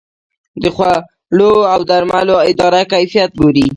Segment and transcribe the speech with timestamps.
[0.63, 3.67] د خوړو او درملو اداره کیفیت ګوري